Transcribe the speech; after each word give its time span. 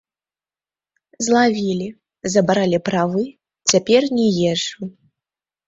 Злавілі, 1.25 1.89
забралі 2.37 2.81
правы, 2.89 3.23
цяпер 3.73 4.11
не 4.19 4.27
езджу. 4.51 4.93